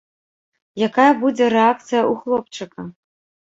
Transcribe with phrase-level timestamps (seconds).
[0.87, 2.91] Якая будзе рэакцыя ў хлопчыка?